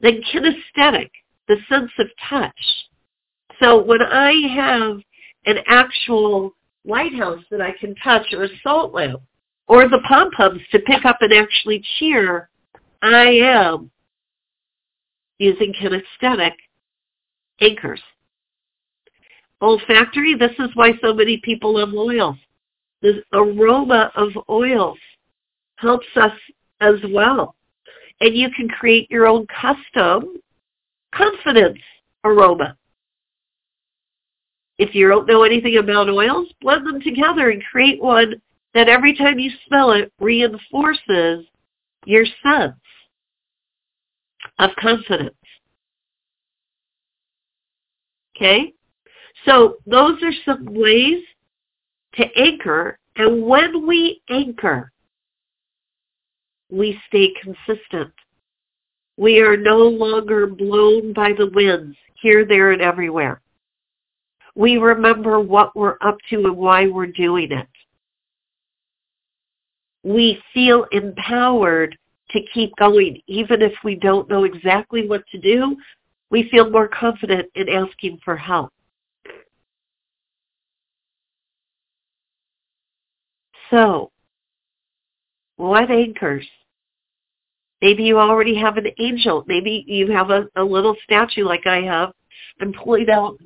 Then 0.00 0.22
kinesthetic, 0.32 1.10
the 1.48 1.56
sense 1.68 1.90
of 1.98 2.06
touch. 2.28 2.52
So 3.60 3.82
when 3.82 4.02
I 4.02 4.32
have 4.54 5.00
an 5.46 5.64
actual 5.66 6.54
lighthouse 6.84 7.42
that 7.50 7.60
I 7.60 7.72
can 7.72 7.96
touch 7.96 8.32
or 8.32 8.44
a 8.44 8.48
salt 8.62 8.94
lamp, 8.94 9.20
or 9.68 9.88
the 9.88 10.00
pom-poms 10.08 10.60
to 10.72 10.78
pick 10.80 11.04
up 11.04 11.18
and 11.20 11.32
actually 11.32 11.82
cheer, 11.98 12.48
I 13.02 13.26
am 13.26 13.90
using 15.38 15.72
kinesthetic 15.74 16.54
anchors. 17.60 18.02
Olfactory, 19.60 20.34
this 20.34 20.52
is 20.58 20.70
why 20.74 20.92
so 21.02 21.12
many 21.12 21.38
people 21.38 21.74
love 21.74 21.92
oils. 21.94 22.36
The 23.02 23.22
aroma 23.32 24.10
of 24.16 24.30
oils 24.48 24.98
helps 25.76 26.06
us 26.16 26.32
as 26.80 26.94
well. 27.10 27.54
And 28.20 28.36
you 28.36 28.50
can 28.50 28.68
create 28.68 29.10
your 29.10 29.26
own 29.26 29.46
custom 29.46 30.40
confidence 31.14 31.78
aroma. 32.24 32.76
If 34.78 34.94
you 34.94 35.08
don't 35.08 35.26
know 35.26 35.42
anything 35.42 35.76
about 35.76 36.08
oils, 36.08 36.48
blend 36.60 36.86
them 36.86 37.00
together 37.00 37.50
and 37.50 37.62
create 37.70 38.00
one 38.00 38.40
that 38.74 38.88
every 38.88 39.14
time 39.14 39.38
you 39.38 39.50
smell 39.66 39.92
it 39.92 40.12
reinforces 40.20 41.46
your 42.04 42.24
sense 42.42 42.74
of 44.58 44.70
confidence. 44.78 45.34
Okay? 48.36 48.72
So 49.44 49.76
those 49.86 50.22
are 50.22 50.32
some 50.44 50.66
ways 50.66 51.22
to 52.14 52.24
anchor. 52.36 52.98
And 53.16 53.44
when 53.44 53.86
we 53.86 54.22
anchor, 54.30 54.92
we 56.70 56.98
stay 57.08 57.32
consistent. 57.42 58.12
We 59.16 59.40
are 59.40 59.56
no 59.56 59.78
longer 59.78 60.46
blown 60.46 61.12
by 61.12 61.32
the 61.36 61.50
winds 61.52 61.96
here, 62.22 62.44
there, 62.44 62.72
and 62.72 62.82
everywhere. 62.82 63.40
We 64.54 64.76
remember 64.76 65.40
what 65.40 65.74
we're 65.74 65.96
up 66.00 66.18
to 66.30 66.36
and 66.36 66.56
why 66.56 66.86
we're 66.86 67.06
doing 67.06 67.50
it 67.50 67.68
we 70.08 70.40
feel 70.54 70.86
empowered 70.90 71.96
to 72.30 72.40
keep 72.54 72.74
going. 72.76 73.20
Even 73.26 73.60
if 73.60 73.72
we 73.84 73.94
don't 73.94 74.28
know 74.30 74.44
exactly 74.44 75.06
what 75.06 75.22
to 75.30 75.38
do, 75.38 75.76
we 76.30 76.48
feel 76.50 76.70
more 76.70 76.88
confident 76.88 77.46
in 77.54 77.68
asking 77.68 78.18
for 78.24 78.34
help. 78.34 78.72
So, 83.70 84.10
what 85.56 85.90
anchors? 85.90 86.46
Maybe 87.82 88.04
you 88.04 88.18
already 88.18 88.56
have 88.56 88.78
an 88.78 88.86
angel. 88.98 89.44
Maybe 89.46 89.84
you 89.86 90.10
have 90.10 90.30
a, 90.30 90.48
a 90.56 90.64
little 90.64 90.96
statue 91.04 91.44
like 91.44 91.66
I 91.66 91.82
have. 91.82 92.12
I'm 92.62 92.72
pulling 92.72 93.10
out 93.10 93.36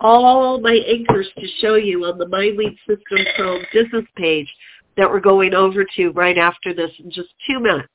all 0.00 0.60
my 0.60 0.74
anchors 0.74 1.28
to 1.38 1.46
show 1.60 1.76
you 1.76 2.04
on 2.06 2.18
the 2.18 2.26
My 2.26 2.50
Lead 2.56 2.76
System 2.88 3.24
Pro 3.36 3.60
business 3.72 4.04
page 4.16 4.52
that 4.96 5.08
we're 5.08 5.20
going 5.20 5.54
over 5.54 5.84
to 5.96 6.10
right 6.10 6.38
after 6.38 6.74
this 6.74 6.90
in 6.98 7.10
just 7.10 7.30
two 7.46 7.60
minutes. 7.60 7.88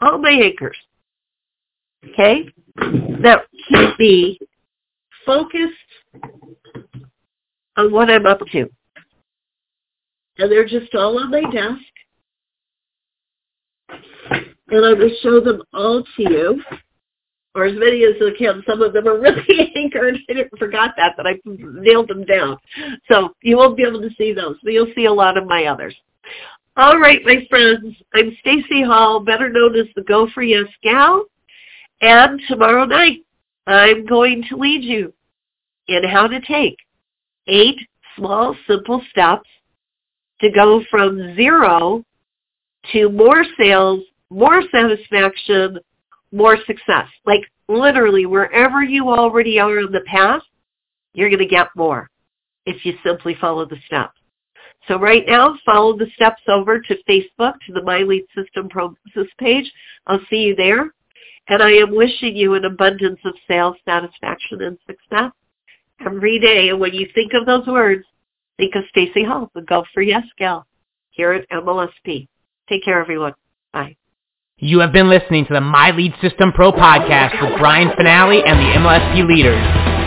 All 0.00 0.18
my 0.18 0.30
anchors. 0.30 0.76
Okay? 2.10 2.48
That 3.22 3.46
keep 3.68 3.98
me 3.98 4.38
focused 5.24 5.74
on 7.76 7.92
what 7.92 8.10
I'm 8.10 8.26
up 8.26 8.40
to. 8.52 8.70
And 10.38 10.50
they're 10.50 10.66
just 10.66 10.94
all 10.94 11.18
on 11.18 11.30
my 11.30 11.42
desk. 11.50 11.82
And 14.68 14.86
I'm 14.86 14.98
going 14.98 15.10
to 15.10 15.16
show 15.22 15.40
them 15.40 15.62
all 15.74 16.02
to 16.02 16.22
you, 16.22 16.62
or 17.54 17.66
as 17.66 17.74
many 17.76 18.04
as 18.04 18.14
I 18.20 18.30
can. 18.38 18.62
Some 18.66 18.80
of 18.80 18.94
them 18.94 19.06
are 19.06 19.20
really 19.20 19.72
anchored. 19.76 20.16
I 20.30 20.44
forgot 20.58 20.94
that, 20.96 21.12
but 21.16 21.26
I 21.26 21.34
nailed 21.44 22.08
them 22.08 22.24
down. 22.24 22.56
So 23.10 23.34
you 23.42 23.58
won't 23.58 23.76
be 23.76 23.82
able 23.82 24.00
to 24.00 24.10
see 24.16 24.32
those, 24.32 24.56
but 24.62 24.72
you'll 24.72 24.92
see 24.94 25.04
a 25.04 25.12
lot 25.12 25.36
of 25.36 25.46
my 25.46 25.66
others. 25.66 25.94
All 26.74 26.98
right, 26.98 27.20
my 27.22 27.46
friends. 27.50 27.94
I'm 28.14 28.34
Stacey 28.40 28.82
Hall, 28.82 29.20
better 29.20 29.50
known 29.50 29.76
as 29.76 29.88
the 29.94 30.00
Go 30.04 30.26
For 30.32 30.42
Yes 30.42 30.68
Gal. 30.82 31.26
And 32.00 32.40
tomorrow 32.48 32.86
night, 32.86 33.26
I'm 33.66 34.06
going 34.06 34.42
to 34.48 34.56
lead 34.56 34.82
you 34.82 35.12
in 35.88 36.02
how 36.04 36.26
to 36.28 36.40
take 36.40 36.78
eight 37.46 37.76
small, 38.16 38.56
simple 38.66 39.02
steps 39.10 39.48
to 40.40 40.50
go 40.50 40.82
from 40.90 41.36
zero 41.36 42.02
to 42.92 43.10
more 43.10 43.44
sales, 43.58 44.00
more 44.30 44.62
satisfaction, 44.72 45.78
more 46.32 46.56
success. 46.66 47.06
Like 47.26 47.42
literally 47.68 48.24
wherever 48.24 48.82
you 48.82 49.10
already 49.10 49.58
are 49.58 49.78
in 49.78 49.92
the 49.92 50.00
path, 50.06 50.42
you're 51.12 51.28
going 51.28 51.38
to 51.38 51.46
get 51.46 51.68
more 51.76 52.08
if 52.64 52.86
you 52.86 52.94
simply 53.04 53.36
follow 53.38 53.66
the 53.66 53.76
steps. 53.86 54.21
So 54.88 54.98
right 54.98 55.24
now, 55.26 55.56
follow 55.64 55.96
the 55.96 56.10
steps 56.14 56.42
over 56.48 56.80
to 56.80 56.96
Facebook, 57.08 57.54
to 57.66 57.72
the 57.72 57.82
My 57.82 57.98
Lead 57.98 58.24
System 58.34 58.68
Process 58.68 59.28
page. 59.38 59.70
I'll 60.06 60.20
see 60.28 60.38
you 60.38 60.56
there. 60.56 60.92
And 61.48 61.62
I 61.62 61.72
am 61.72 61.94
wishing 61.94 62.36
you 62.36 62.54
an 62.54 62.64
abundance 62.64 63.20
of 63.24 63.34
sales, 63.48 63.76
satisfaction, 63.84 64.62
and 64.62 64.78
success 64.86 65.32
every 66.04 66.38
day. 66.40 66.68
And 66.68 66.80
when 66.80 66.94
you 66.94 67.08
think 67.14 67.32
of 67.34 67.46
those 67.46 67.66
words, 67.66 68.04
think 68.56 68.74
of 68.74 68.84
Stacey 68.88 69.24
Hall, 69.24 69.50
the 69.54 69.62
Go 69.62 69.84
for 69.92 70.02
Yes 70.02 70.24
gal, 70.38 70.66
here 71.10 71.32
at 71.32 71.48
MLSP. 71.50 72.28
Take 72.68 72.84
care, 72.84 73.00
everyone. 73.00 73.34
Bye. 73.72 73.96
You 74.58 74.78
have 74.80 74.92
been 74.92 75.08
listening 75.08 75.46
to 75.46 75.54
the 75.54 75.60
My 75.60 75.90
Lead 75.90 76.14
System 76.20 76.52
Pro 76.52 76.70
podcast 76.70 77.40
with 77.42 77.58
Brian 77.58 77.88
Fanale 77.88 78.42
and 78.46 78.58
the 78.58 78.78
MLSP 78.78 79.26
leaders. 79.26 79.91